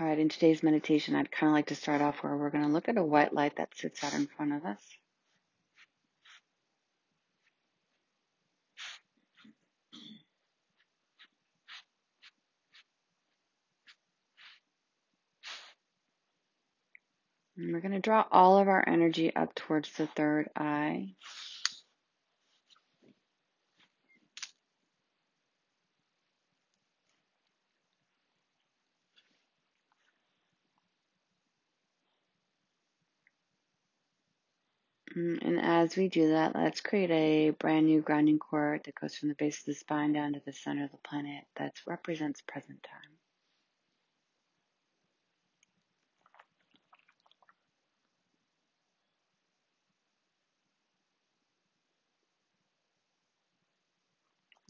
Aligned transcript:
All 0.00 0.06
right, 0.06 0.18
in 0.18 0.30
today's 0.30 0.62
meditation, 0.62 1.14
I'd 1.14 1.30
kind 1.30 1.50
of 1.50 1.54
like 1.54 1.66
to 1.66 1.74
start 1.74 2.00
off 2.00 2.22
where 2.22 2.34
we're 2.34 2.48
going 2.48 2.64
to 2.64 2.70
look 2.70 2.88
at 2.88 2.96
a 2.96 3.04
white 3.04 3.34
light 3.34 3.56
that 3.56 3.76
sits 3.76 4.02
out 4.02 4.14
in 4.14 4.28
front 4.28 4.54
of 4.54 4.64
us. 4.64 4.82
And 17.58 17.74
we're 17.74 17.80
going 17.80 17.92
to 17.92 18.00
draw 18.00 18.24
all 18.32 18.56
of 18.56 18.68
our 18.68 18.82
energy 18.88 19.36
up 19.36 19.54
towards 19.54 19.92
the 19.92 20.06
third 20.06 20.48
eye. 20.56 21.14
Mm, 35.20 35.38
and 35.42 35.60
as 35.60 35.96
we 35.96 36.08
do 36.08 36.30
that, 36.30 36.54
let's 36.54 36.80
create 36.80 37.10
a 37.10 37.50
brand 37.50 37.86
new 37.86 38.00
grounding 38.00 38.38
cord 38.38 38.82
that 38.84 38.94
goes 38.94 39.14
from 39.14 39.28
the 39.28 39.34
base 39.34 39.58
of 39.58 39.66
the 39.66 39.74
spine 39.74 40.12
down 40.14 40.32
to 40.32 40.40
the 40.46 40.52
center 40.52 40.84
of 40.84 40.90
the 40.92 40.96
planet 40.98 41.44
that 41.56 41.74
represents 41.86 42.40
present 42.40 42.82
time. 42.82 43.18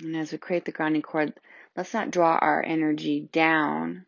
And 0.01 0.17
as 0.17 0.33
we 0.33 0.39
create 0.39 0.65
the 0.65 0.73
grounding 0.73 1.03
cord, 1.03 1.35
let's 1.77 1.95
not 1.95 2.11
draw 2.11 2.39
our 2.41 2.63
energy 2.63 3.29
down, 3.33 4.07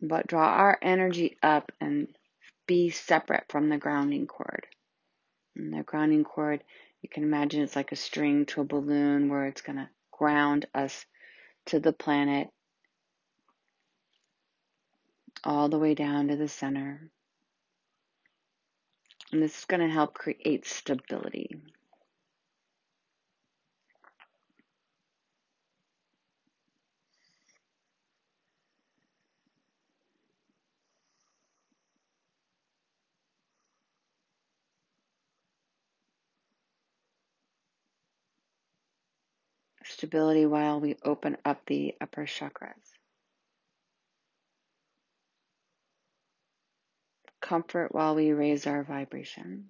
but 0.00 0.26
draw 0.26 0.48
our 0.48 0.78
energy 0.82 1.36
up 1.42 1.70
and 1.80 2.08
be 2.66 2.90
separate 2.90 3.44
from 3.48 3.68
the 3.68 3.78
grounding 3.78 4.26
cord. 4.26 4.66
And 5.56 5.72
the 5.72 5.82
grounding 5.82 6.24
cord, 6.24 6.62
you 7.00 7.08
can 7.08 7.22
imagine 7.22 7.62
it's 7.62 7.76
like 7.76 7.92
a 7.92 7.96
string 7.96 8.46
to 8.46 8.60
a 8.60 8.64
balloon 8.64 9.28
where 9.28 9.46
it's 9.46 9.60
going 9.60 9.76
to 9.76 9.88
ground 10.10 10.66
us 10.74 11.04
to 11.66 11.80
the 11.80 11.92
planet 11.92 12.48
all 15.44 15.68
the 15.68 15.78
way 15.78 15.94
down 15.94 16.28
to 16.28 16.36
the 16.36 16.48
center. 16.48 17.10
And 19.32 19.42
this 19.42 19.58
is 19.58 19.64
going 19.64 19.80
to 19.80 19.92
help 19.92 20.14
create 20.14 20.66
stability. 20.66 21.60
Stability 40.02 40.46
while 40.46 40.80
we 40.80 40.96
open 41.04 41.36
up 41.44 41.64
the 41.66 41.94
upper 42.00 42.26
chakras. 42.26 42.90
Comfort 47.40 47.94
while 47.94 48.16
we 48.16 48.32
raise 48.32 48.66
our 48.66 48.82
vibration. 48.82 49.66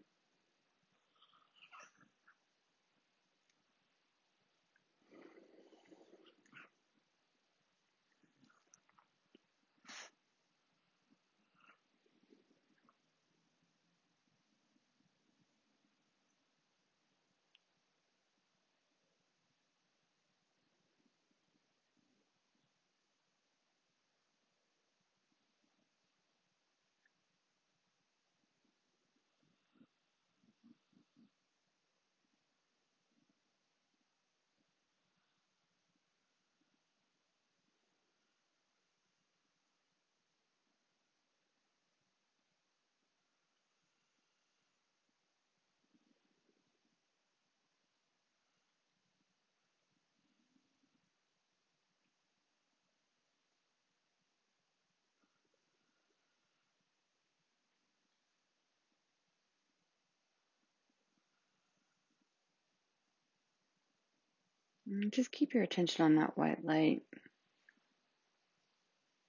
Mm, 64.93 65.11
just 65.11 65.33
keep 65.33 65.55
your 65.55 65.63
attention 65.63 66.05
on 66.05 66.17
that 66.17 66.37
white 66.37 66.65
light. 66.65 67.03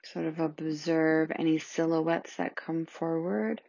Sort 0.03 0.25
of 0.25 0.39
observe 0.39 1.31
any 1.37 1.59
silhouettes 1.59 2.35
that 2.35 2.55
come 2.55 2.85
forward. 2.85 3.61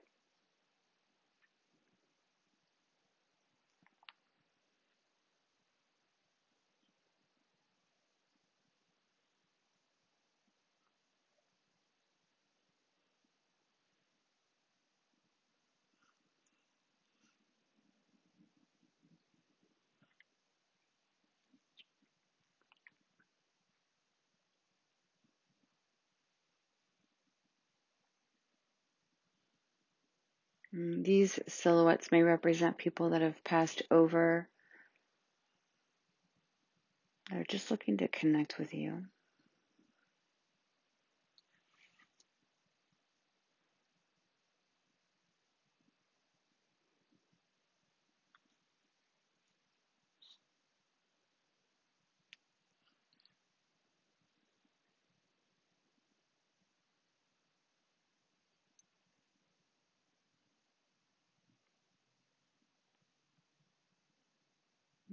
Mm, 30.75 31.05
these 31.05 31.39
silhouettes 31.49 32.13
may 32.13 32.23
represent 32.23 32.79
people 32.79 33.11
that 33.11 33.23
have 33.23 33.43
passed 33.45 33.83
over. 33.91 34.49
They're 37.31 37.45
just 37.45 37.71
looking 37.71 37.99
to 37.99 38.09
connect 38.09 38.59
with 38.59 38.75
you. 38.75 39.05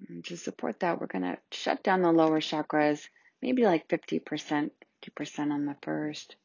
And 0.10 0.21
to 0.32 0.38
support 0.38 0.80
that, 0.80 1.00
we're 1.00 1.08
going 1.08 1.24
to 1.24 1.38
shut 1.52 1.84
down 1.84 2.02
the 2.02 2.12
lower 2.12 2.40
chakras, 2.40 3.08
maybe 3.42 3.64
like 3.64 3.88
50%, 3.88 4.72
50% 5.06 5.52
on 5.52 5.66
the 5.66 5.76
first. 5.82 6.36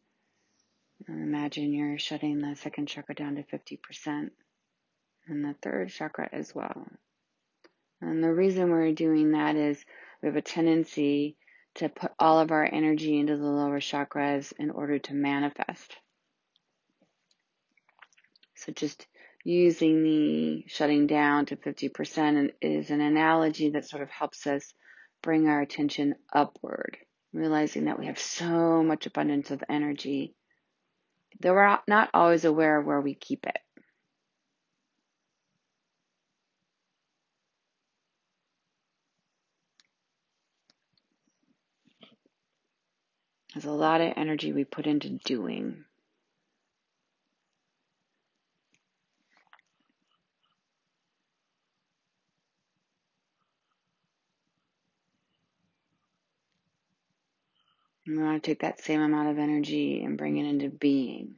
Imagine 1.09 1.73
you're 1.73 1.99
shutting 1.99 2.39
the 2.39 2.57
second 2.57 2.87
chakra 2.87 3.15
down 3.15 3.37
to 3.37 3.43
50% 3.43 4.31
and 5.29 5.45
the 5.45 5.55
third 5.63 5.91
chakra 5.91 6.29
as 6.33 6.55
well. 6.55 6.87
And 8.01 8.23
the 8.23 8.33
reason 8.33 8.71
we're 8.71 8.93
doing 8.93 9.33
that 9.33 9.57
is 9.57 9.85
we 10.23 10.29
have 10.29 10.37
a 10.37 10.43
tendency 10.43 11.37
to 11.77 11.89
put 11.89 12.13
all 12.19 12.41
of 12.41 12.51
our 12.51 12.65
energy 12.65 13.19
into 13.19 13.37
the 13.37 13.45
lower 13.45 13.81
chakras 13.81 14.53
in 14.59 14.71
order 14.71 14.99
to 14.99 15.15
manifest. 15.15 15.97
So 18.55 18.73
just 18.73 19.07
using 19.47 20.03
the 20.03 20.65
shutting 20.67 21.07
down 21.07 21.47
to 21.47 21.57
50% 21.57 22.51
is 22.61 22.91
an 22.91 23.01
analogy 23.01 23.71
that 23.71 23.89
sort 23.89 24.03
of 24.03 24.11
helps 24.11 24.45
us 24.45 24.75
bring 25.23 25.47
our 25.47 25.61
attention 25.61 26.17
upward, 26.33 26.97
realizing 27.33 27.85
that 27.85 27.97
we 27.99 28.07
have 28.07 28.19
so 28.19 28.83
much 28.83 29.07
abundance 29.07 29.53
of 29.53 29.63
energy 29.69 30.35
that 31.41 31.53
we're 31.53 31.79
not 31.87 32.11
always 32.13 32.45
aware 32.45 32.81
of 32.81 32.87
where 32.87 33.01
we 33.01 33.15
keep 33.15 33.47
it. 33.47 33.59
There's 43.55 43.65
a 43.65 43.71
lot 43.71 44.01
of 44.01 44.13
energy 44.17 44.53
we 44.53 44.65
put 44.65 44.87
into 44.87 45.11
doing. 45.25 45.86
We 58.07 58.19
want 58.19 58.43
to 58.43 58.51
take 58.51 58.61
that 58.61 58.81
same 58.81 59.01
amount 59.01 59.31
of 59.31 59.39
energy 59.39 60.05
and 60.05 60.17
bring 60.17 60.37
it 60.37 60.49
into 60.49 60.71
being. 60.71 61.35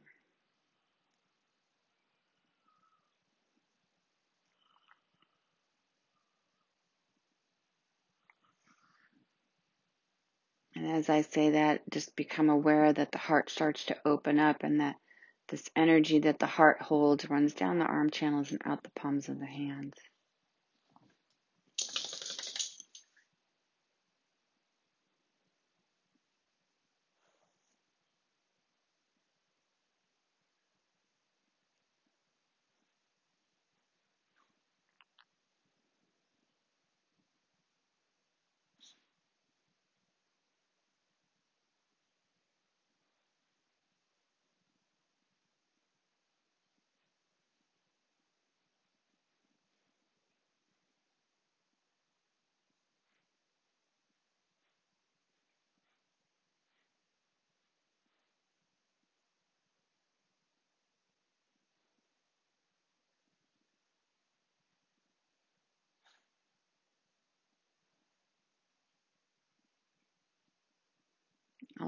And 10.75 10.87
as 10.91 11.09
I 11.09 11.21
say 11.21 11.51
that, 11.51 11.81
just 11.89 12.15
become 12.15 12.49
aware 12.49 12.93
that 12.93 13.11
the 13.11 13.17
heart 13.17 13.49
starts 13.49 13.85
to 13.87 13.97
open 14.05 14.39
up 14.39 14.63
and 14.63 14.79
that 14.79 14.95
this 15.49 15.69
energy 15.75 16.19
that 16.19 16.39
the 16.39 16.45
heart 16.45 16.81
holds 16.81 17.29
runs 17.29 17.53
down 17.53 17.79
the 17.79 17.85
arm 17.85 18.11
channels 18.11 18.51
and 18.51 18.61
out 18.63 18.83
the 18.83 18.91
palms 18.91 19.27
of 19.27 19.39
the 19.39 19.45
hands. 19.47 19.95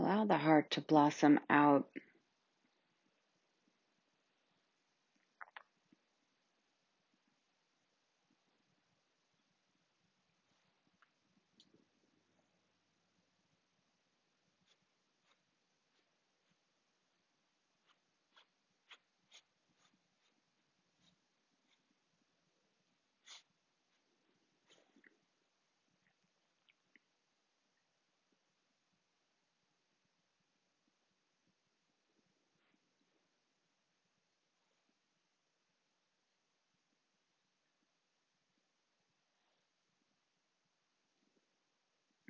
Allow 0.02 0.26
the 0.26 0.38
heart 0.38 0.72
to 0.72 0.82
blossom 0.82 1.40
out. 1.48 1.86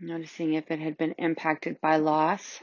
Noticing 0.02 0.56
if 0.56 0.72
it 0.72 0.80
had 0.80 0.98
been 0.98 1.14
impacted 1.20 1.82
by 1.82 1.98
loss. 1.98 2.62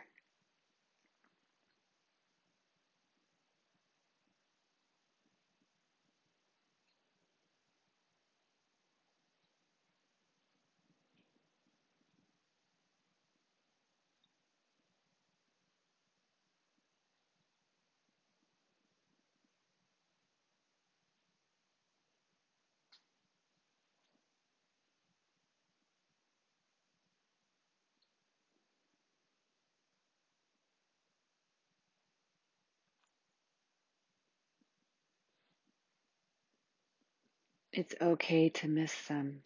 It's 37.78 37.94
okay 38.02 38.48
to 38.48 38.66
miss 38.66 38.92
them. 39.06 39.44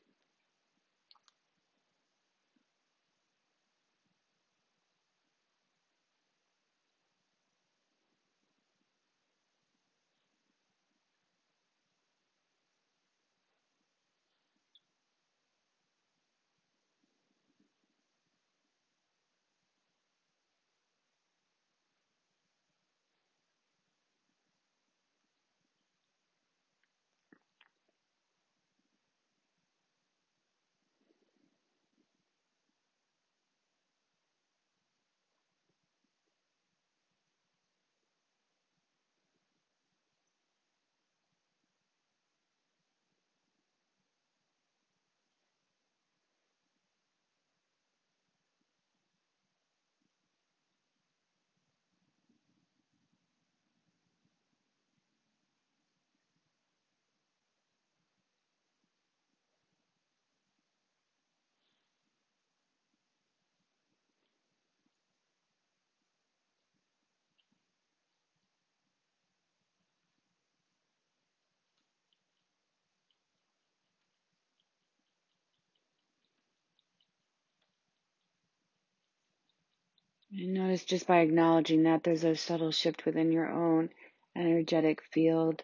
Notice 80.34 80.84
just 80.84 81.06
by 81.06 81.18
acknowledging 81.18 81.82
that 81.82 82.04
there's 82.04 82.24
a 82.24 82.34
subtle 82.34 82.70
shift 82.70 83.04
within 83.04 83.32
your 83.32 83.50
own 83.52 83.90
energetic 84.34 85.02
field. 85.12 85.62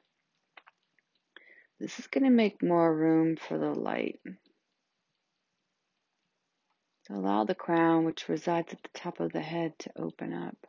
This 1.80 1.98
is 1.98 2.06
going 2.06 2.24
to 2.24 2.30
make 2.30 2.62
more 2.62 2.94
room 2.94 3.36
for 3.36 3.56
the 3.56 3.72
light. 3.72 4.20
So 7.06 7.14
allow 7.14 7.44
the 7.44 7.54
crown, 7.54 8.04
which 8.04 8.28
resides 8.28 8.74
at 8.74 8.82
the 8.82 8.90
top 8.92 9.20
of 9.20 9.32
the 9.32 9.40
head, 9.40 9.72
to 9.78 9.92
open 9.96 10.34
up. 10.34 10.67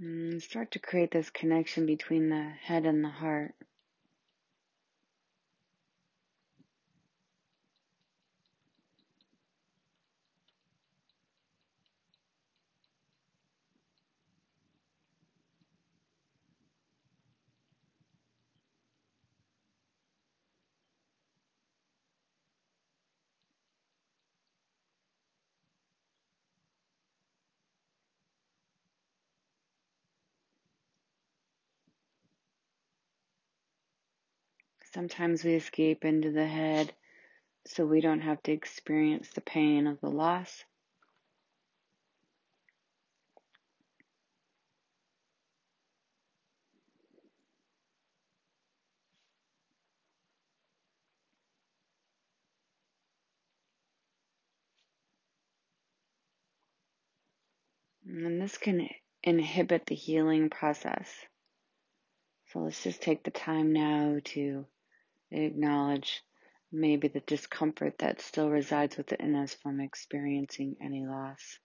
And 0.00 0.42
start 0.42 0.72
to 0.72 0.78
create 0.78 1.10
this 1.10 1.30
connection 1.30 1.86
between 1.86 2.28
the 2.28 2.42
head 2.42 2.86
and 2.86 3.04
the 3.04 3.08
heart. 3.08 3.54
Sometimes 34.94 35.44
we 35.44 35.54
escape 35.54 36.04
into 36.04 36.30
the 36.30 36.46
head 36.46 36.92
so 37.66 37.84
we 37.84 38.00
don't 38.00 38.20
have 38.22 38.42
to 38.44 38.52
experience 38.52 39.28
the 39.34 39.42
pain 39.42 39.86
of 39.86 40.00
the 40.00 40.08
loss. 40.08 40.64
And 58.06 58.40
this 58.40 58.56
can 58.56 58.88
inhibit 59.22 59.84
the 59.84 59.94
healing 59.94 60.48
process. 60.48 61.12
So 62.46 62.60
let's 62.60 62.82
just 62.82 63.02
take 63.02 63.22
the 63.22 63.30
time 63.30 63.74
now 63.74 64.18
to 64.24 64.64
acknowledge 65.30 66.22
maybe 66.72 67.08
the 67.08 67.20
discomfort 67.20 67.98
that 67.98 68.20
still 68.20 68.50
resides 68.50 68.96
within 68.96 69.34
us 69.34 69.54
from 69.54 69.80
experiencing 69.80 70.76
any 70.82 71.06
loss. 71.06 71.58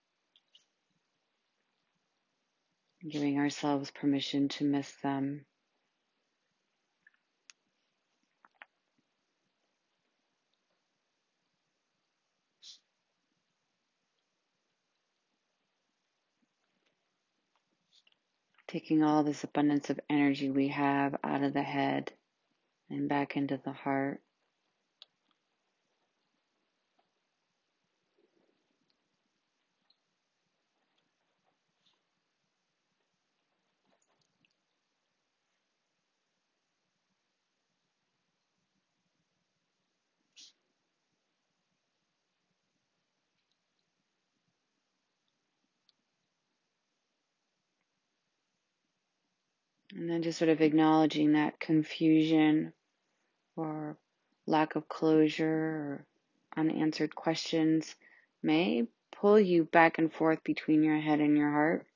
Giving 3.08 3.38
ourselves 3.38 3.90
permission 3.90 4.48
to 4.48 4.64
miss 4.64 4.90
them. 5.02 5.44
Taking 18.66 19.04
all 19.04 19.22
this 19.22 19.44
abundance 19.44 19.90
of 19.90 20.00
energy 20.10 20.50
we 20.50 20.68
have 20.68 21.14
out 21.22 21.42
of 21.42 21.52
the 21.52 21.62
head 21.62 22.12
and 22.94 23.08
back 23.08 23.36
into 23.36 23.60
the 23.64 23.72
heart. 23.72 24.20
And 49.94 50.10
then 50.10 50.22
just 50.22 50.38
sort 50.38 50.48
of 50.48 50.60
acknowledging 50.60 51.32
that 51.32 51.60
confusion 51.60 52.72
or 53.56 53.96
lack 54.46 54.76
of 54.76 54.88
closure 54.88 55.46
or 55.46 56.06
unanswered 56.56 57.14
questions 57.14 57.94
may 58.42 58.86
pull 59.12 59.38
you 59.40 59.64
back 59.64 59.98
and 59.98 60.12
forth 60.12 60.42
between 60.44 60.82
your 60.82 60.98
head 60.98 61.20
and 61.20 61.36
your 61.36 61.50
heart. 61.50 61.86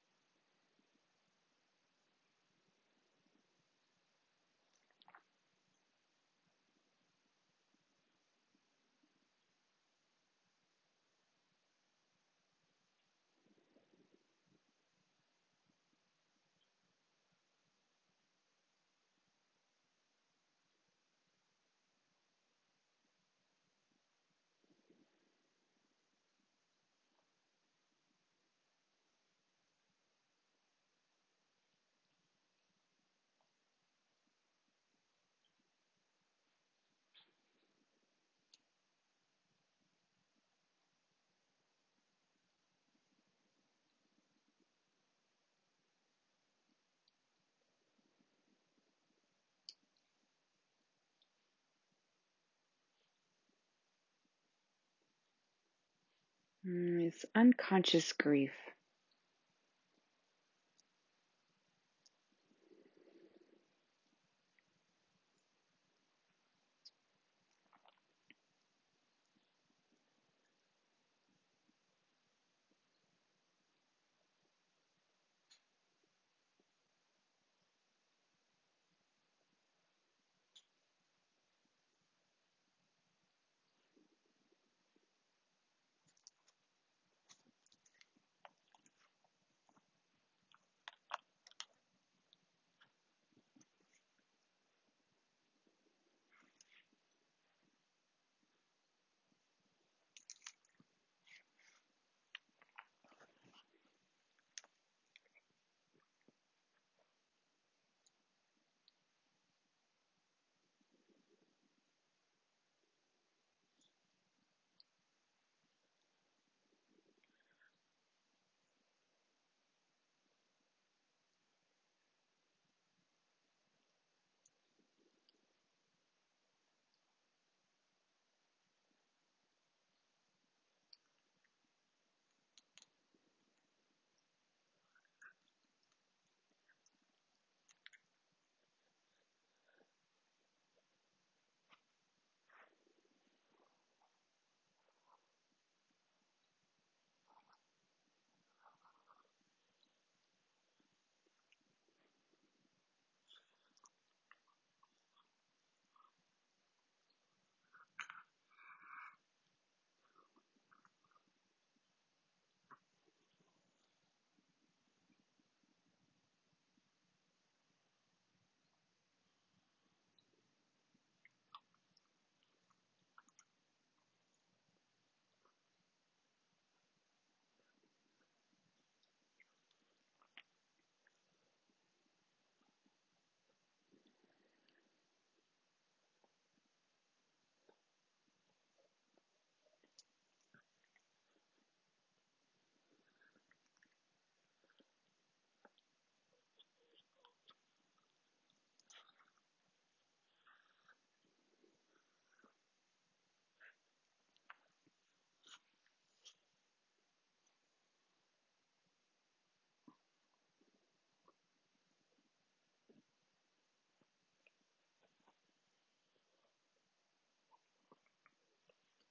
Mm, 56.68 57.06
It's 57.08 57.24
unconscious 57.34 58.12
grief. 58.12 58.52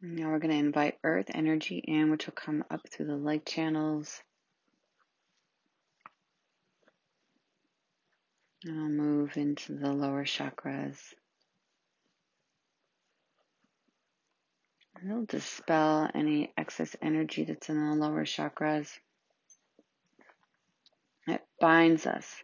Now 0.02 0.30
we're 0.30 0.40
going 0.40 0.52
to 0.52 0.58
invite 0.58 1.00
earth 1.04 1.32
energy 1.34 1.78
in, 1.78 2.12
which 2.12 2.28
will 2.28 2.34
come 2.34 2.64
up 2.70 2.88
through 2.88 3.08
the 3.08 3.16
leg 3.16 3.46
channels. 3.46 4.22
And 8.64 8.80
I'll 8.80 8.90
move 8.90 9.38
into 9.38 9.74
the 9.74 9.92
lower 9.92 10.24
chakras. 10.24 10.98
It'll 15.04 15.26
dispel 15.26 16.10
any 16.14 16.54
excess 16.58 16.96
energy 17.02 17.44
that's 17.44 17.70
in 17.70 17.90
the 17.90 17.96
lower 17.96 18.26
chakras. 18.26 18.90
It 21.28 21.42
binds 21.60 22.06
us. 22.06 22.44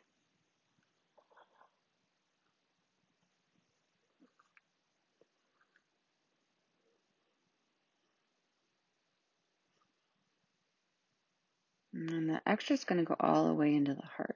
And 11.94 12.30
the 12.30 12.42
extra 12.46 12.74
is 12.74 12.86
going 12.86 13.00
to 13.00 13.06
go 13.06 13.16
all 13.20 13.48
the 13.48 13.54
way 13.54 13.76
into 13.76 13.94
the 13.94 14.02
heart. 14.02 14.36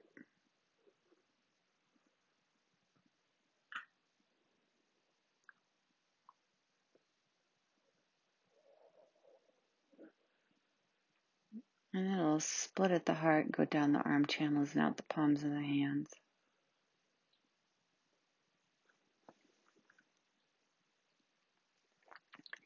And 11.92 12.12
it'll 12.12 12.38
split 12.38 12.92
at 12.92 13.06
the 13.06 13.14
heart, 13.14 13.50
go 13.50 13.64
down 13.64 13.92
the 13.92 13.98
arm 13.98 14.26
channels 14.26 14.74
and 14.74 14.82
out 14.82 14.96
the 14.96 15.02
palms 15.04 15.42
of 15.42 15.50
the 15.50 15.60
hands. 15.60 16.10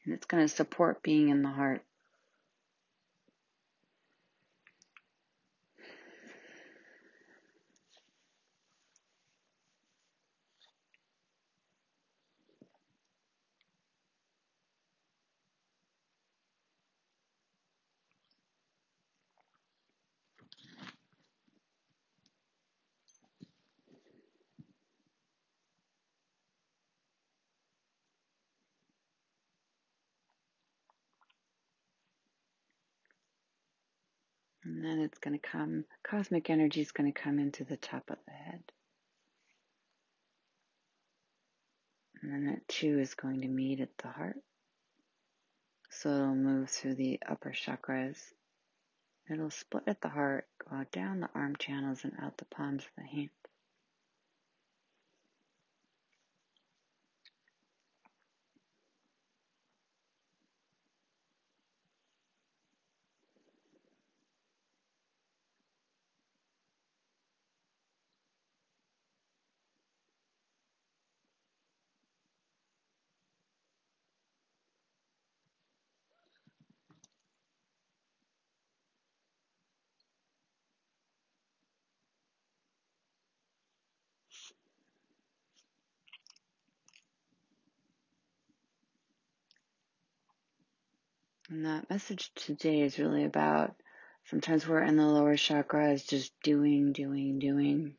And 0.05 0.13
it's 0.13 0.25
going 0.27 0.43
to 0.43 0.53
support 0.53 1.01
being 1.01 1.29
in 1.29 1.41
the 1.41 1.49
heart. 1.49 1.83
And 34.73 34.83
then 34.83 34.99
it's 35.01 35.19
going 35.19 35.39
to 35.39 35.47
come, 35.47 35.85
cosmic 36.03 36.49
energy 36.49 36.81
is 36.81 36.91
going 36.91 37.11
to 37.11 37.21
come 37.21 37.37
into 37.37 37.63
the 37.63 37.77
top 37.77 38.09
of 38.09 38.17
the 38.25 38.31
head. 38.31 38.63
And 42.19 42.33
then 42.33 42.45
that 42.47 42.67
two 42.67 42.97
is 42.97 43.13
going 43.13 43.41
to 43.41 43.47
meet 43.47 43.81
at 43.81 43.95
the 43.99 44.07
heart. 44.07 44.37
So 45.91 46.09
it'll 46.09 46.35
move 46.35 46.71
through 46.71 46.95
the 46.95 47.19
upper 47.29 47.51
chakras. 47.51 48.17
It'll 49.29 49.51
split 49.51 49.83
at 49.85 50.01
the 50.01 50.09
heart, 50.09 50.47
go 50.67 50.83
down 50.91 51.19
the 51.19 51.29
arm 51.35 51.55
channels 51.57 52.03
and 52.03 52.13
out 52.19 52.37
the 52.37 52.45
palms 52.45 52.83
of 52.83 52.89
the 52.97 53.03
hand. 53.03 53.29
And 91.49 91.65
that 91.65 91.89
message 91.89 92.31
today 92.35 92.81
is 92.81 92.97
really 92.97 93.25
about 93.25 93.75
sometimes 94.25 94.65
we're 94.65 94.81
in 94.81 94.95
the 94.95 95.05
lower 95.05 95.35
chakras 95.35 96.07
just 96.07 96.31
doing, 96.41 96.93
doing, 96.93 97.37
doing. 97.37 97.95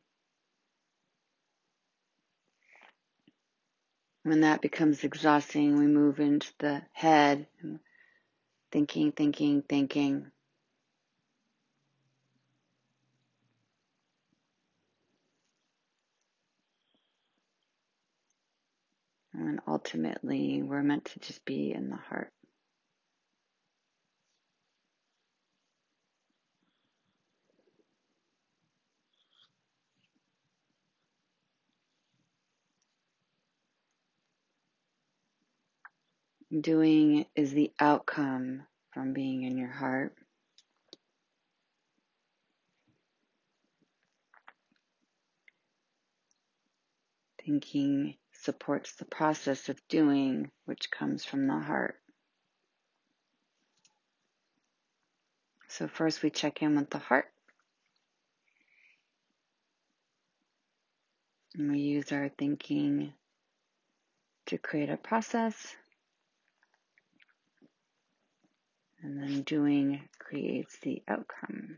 When 4.22 4.40
that 4.40 4.62
becomes 4.62 5.04
exhausting, 5.04 5.76
we 5.76 5.86
move 5.86 6.18
into 6.18 6.50
the 6.58 6.82
head, 6.92 7.46
thinking, 8.72 9.12
thinking, 9.12 9.62
thinking. 9.68 10.30
And 19.34 19.60
ultimately, 19.68 20.62
we're 20.62 20.82
meant 20.82 21.04
to 21.06 21.18
just 21.20 21.44
be 21.44 21.72
in 21.72 21.90
the 21.90 21.96
heart. 21.96 22.32
Doing 36.60 37.26
is 37.34 37.52
the 37.52 37.72
outcome 37.80 38.62
from 38.92 39.12
being 39.12 39.42
in 39.42 39.58
your 39.58 39.72
heart. 39.72 40.14
Thinking 47.44 48.14
supports 48.30 48.94
the 48.94 49.04
process 49.04 49.68
of 49.68 49.80
doing, 49.88 50.52
which 50.64 50.92
comes 50.92 51.24
from 51.24 51.48
the 51.48 51.58
heart. 51.58 51.96
So, 55.66 55.88
first 55.88 56.22
we 56.22 56.30
check 56.30 56.62
in 56.62 56.76
with 56.76 56.90
the 56.90 56.98
heart. 56.98 57.32
And 61.56 61.72
we 61.72 61.80
use 61.80 62.12
our 62.12 62.28
thinking 62.28 63.12
to 64.46 64.58
create 64.58 64.90
a 64.90 64.96
process. 64.96 65.74
And 69.04 69.22
then 69.22 69.42
doing 69.42 70.08
creates 70.18 70.78
the 70.78 71.02
outcome. 71.06 71.76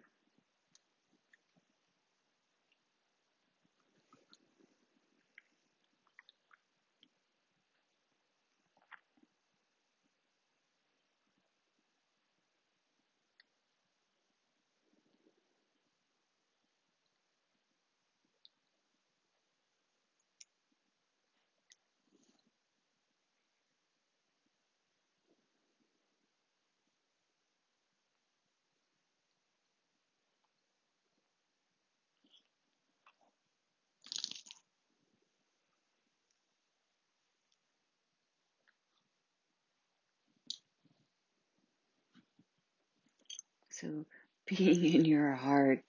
So, 43.81 44.07
being 44.47 44.95
in 44.95 45.05
your 45.05 45.33
heart 45.33 45.83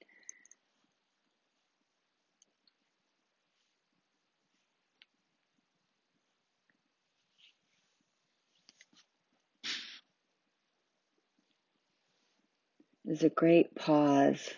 is 13.06 13.24
a 13.24 13.30
great 13.30 13.74
pause. 13.76 14.50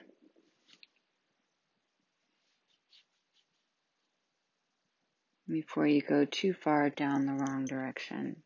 Before 5.47 5.85
you 5.85 6.01
go 6.01 6.25
too 6.25 6.53
far 6.53 6.89
down 6.89 7.25
the 7.25 7.33
wrong 7.33 7.65
direction. 7.65 8.37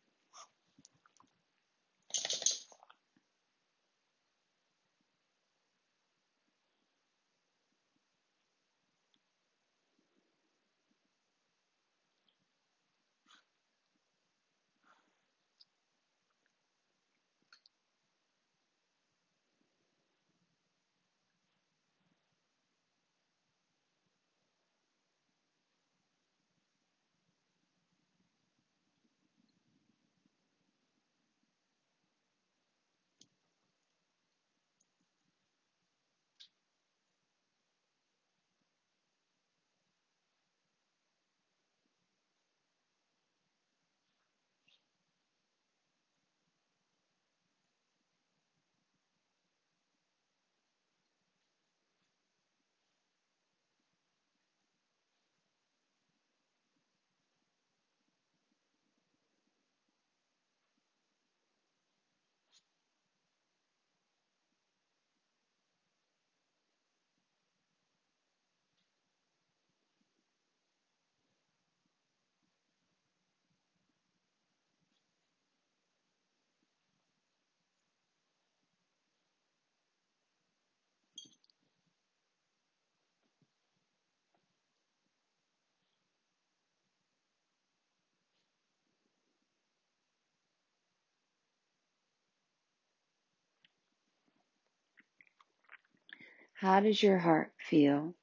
How 96.54 96.80
does 96.80 97.02
your 97.02 97.18
heart 97.18 97.52
feel 97.58 98.14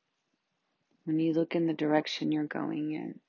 when 1.03 1.19
you 1.19 1.33
look 1.33 1.55
in 1.55 1.67
the 1.67 1.73
direction 1.73 2.31
you're 2.31 2.45
going 2.45 2.91
in? 2.91 3.19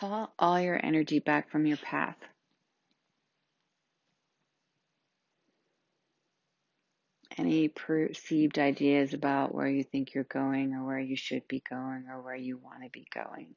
Call 0.00 0.32
all 0.38 0.58
your 0.58 0.80
energy 0.82 1.18
back 1.18 1.50
from 1.50 1.66
your 1.66 1.76
path. 1.76 2.16
Any 7.36 7.68
perceived 7.68 8.58
ideas 8.58 9.12
about 9.14 9.54
where 9.54 9.68
you 9.68 9.84
think 9.84 10.14
you're 10.14 10.24
going 10.24 10.74
or 10.74 10.84
where 10.84 10.98
you 10.98 11.16
should 11.16 11.46
be 11.48 11.62
going 11.68 12.06
or 12.10 12.22
where 12.22 12.34
you 12.34 12.58
want 12.58 12.82
to 12.82 12.90
be 12.90 13.06
going. 13.14 13.54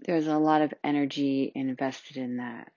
There's 0.00 0.26
a 0.26 0.38
lot 0.38 0.62
of 0.62 0.72
energy 0.84 1.50
invested 1.54 2.18
in 2.18 2.36
that. 2.36 2.70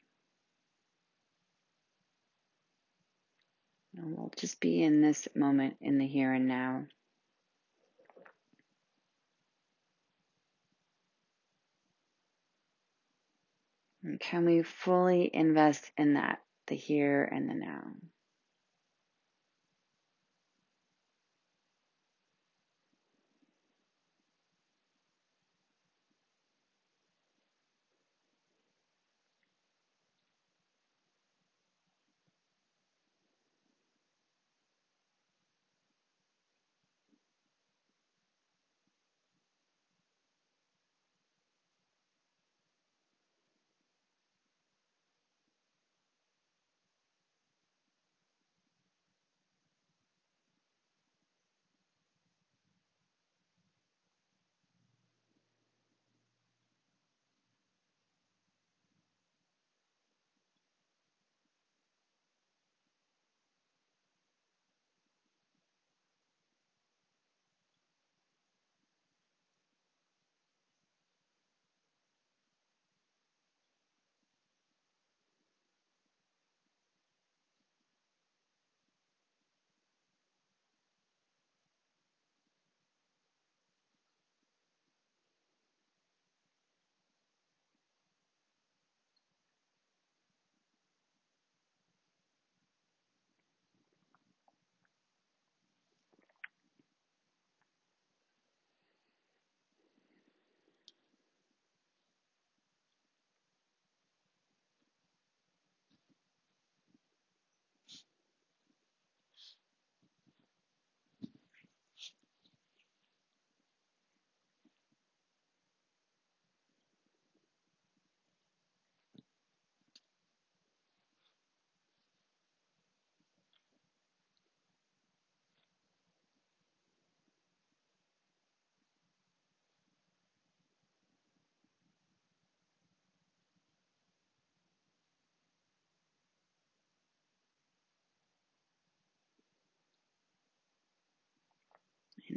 And 3.96 4.18
we'll 4.18 4.32
just 4.38 4.60
be 4.60 4.82
in 4.82 5.02
this 5.02 5.28
moment 5.36 5.76
in 5.82 5.98
the 5.98 6.08
here 6.08 6.34
and 6.34 6.48
now. 6.48 6.86
And 14.04 14.20
can 14.20 14.46
we 14.46 14.64
fully 14.64 15.30
invest 15.34 15.92
in 15.98 16.16
that, 16.16 16.42
the 16.68 16.76
here 16.76 17.24
and 17.24 17.50
the 17.50 17.54
now? 17.54 17.84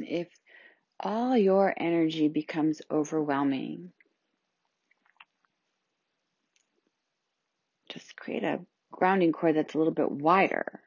If 0.07 0.27
all 0.99 1.37
your 1.37 1.73
energy 1.77 2.27
becomes 2.27 2.81
overwhelming, 2.89 3.91
just 7.89 8.15
create 8.15 8.43
a 8.43 8.59
grounding 8.91 9.31
cord 9.31 9.55
that's 9.55 9.73
a 9.73 9.77
little 9.77 9.93
bit 9.93 10.11
wider. 10.11 10.79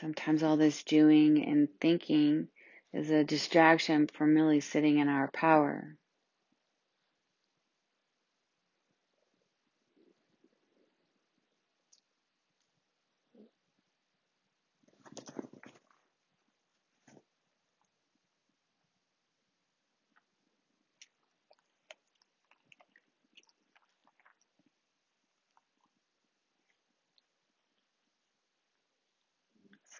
Sometimes 0.00 0.42
all 0.42 0.56
this 0.56 0.82
doing 0.82 1.44
and 1.44 1.68
thinking 1.78 2.48
is 2.94 3.10
a 3.10 3.22
distraction 3.22 4.06
from 4.06 4.34
really 4.34 4.60
sitting 4.60 4.98
in 4.98 5.08
our 5.08 5.28
power. 5.30 5.96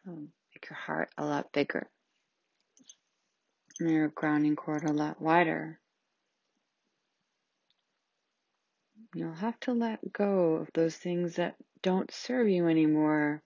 So 0.04 0.12
make 0.12 0.68
your 0.70 0.78
heart 0.78 1.10
a 1.18 1.24
lot 1.24 1.52
bigger 1.52 1.88
and 3.80 3.90
your 3.90 4.08
grounding 4.08 4.56
cord 4.56 4.84
a 4.84 4.92
lot 4.92 5.20
wider. 5.20 5.78
You'll 9.14 9.34
have 9.34 9.58
to 9.60 9.72
let 9.72 10.12
go 10.12 10.56
of 10.56 10.68
those 10.74 10.96
things 10.96 11.36
that 11.36 11.56
don't 11.82 12.12
serve 12.12 12.48
you 12.48 12.68
anymore 12.68 13.42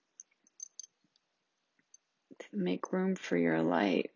to 2.39 2.47
make 2.53 2.93
room 2.93 3.17
for 3.17 3.37
your 3.37 3.63
light. 3.63 4.11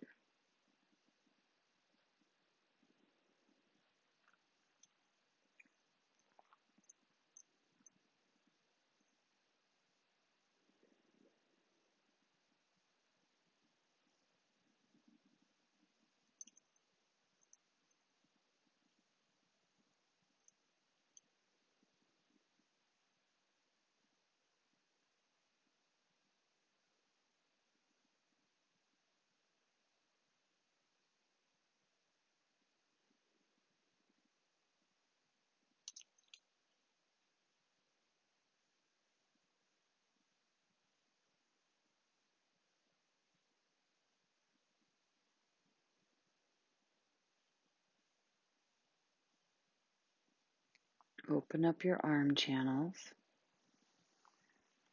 Open 51.30 51.64
up 51.64 51.84
your 51.84 52.00
arm 52.02 52.34
channels 52.34 52.94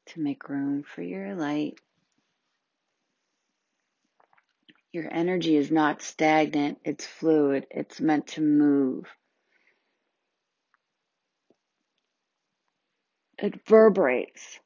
to 0.07 0.19
make 0.21 0.49
room 0.49 0.83
for 0.83 1.01
your 1.01 1.35
light. 1.35 1.79
Your 4.93 5.07
energy 5.11 5.55
is 5.57 5.71
not 5.71 6.01
stagnant, 6.01 6.79
it's 6.85 7.05
fluid, 7.05 7.67
it's 7.71 8.01
meant 8.01 8.27
to 8.29 8.41
move. 8.41 9.05
It 13.37 13.61
vibrates. 13.67 14.59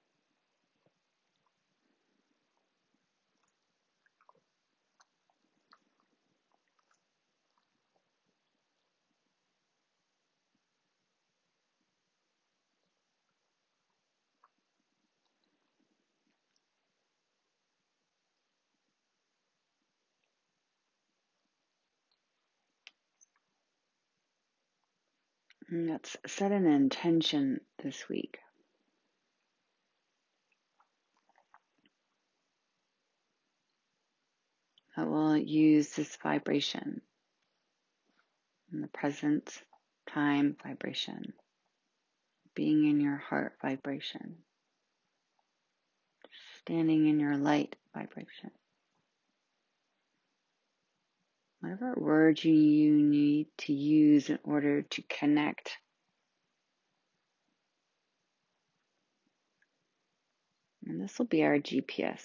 Mm, 25.72 25.90
let's 25.90 26.18
set 26.26 26.52
an 26.52 26.66
intention 26.66 27.62
this 27.84 28.08
week. 28.10 28.40
That 34.96 35.08
will 35.08 35.38
use 35.38 35.90
this 35.96 36.18
vibration 36.22 37.02
in 38.72 38.82
the 38.82 38.88
present 38.88 39.62
time 40.08 40.58
vibration, 40.64 41.34
being 42.56 42.86
in 42.86 43.00
your 43.00 43.18
heart 43.18 43.54
vibration, 43.62 44.38
standing 46.60 47.08
in 47.08 47.20
your 47.20 47.38
light 47.38 47.76
vibration. 47.94 48.52
Whatever 51.60 51.96
word 51.98 52.44
you 52.44 52.92
need 52.94 53.48
to 53.60 53.74
use 53.74 54.30
in 54.30 54.40
order 54.44 54.82
to 54.84 55.04
connect 55.10 55.78
And 60.90 61.00
this 61.00 61.20
will 61.20 61.28
be 61.28 61.44
our 61.44 61.60
GPS. 61.60 62.22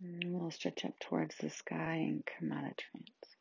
And 0.00 0.32
we'll 0.32 0.50
stretch 0.50 0.84
up 0.84 0.98
towards 1.00 1.36
the 1.38 1.50
sky 1.50 1.96
and 1.96 2.24
come 2.24 2.52
out 2.52 2.70
of 2.70 2.76
trance. 2.76 3.37